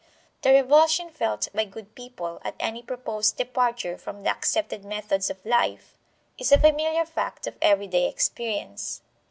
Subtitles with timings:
[0.41, 5.45] The revulsion felt by good people at any proposed departure from the accepted methods of
[5.45, 5.95] life
[6.39, 9.03] is a familiar fact of everyday experience.